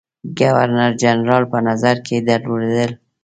[0.37, 2.91] ګورنر جنرال په نظر کې درلودل.